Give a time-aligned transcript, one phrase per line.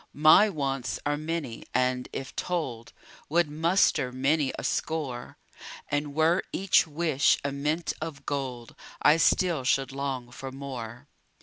[0.13, 2.91] My wants are many and, if told,
[3.29, 5.37] Would muster many a score;
[5.89, 11.07] And were each wish a mint of gold, I still should long for more.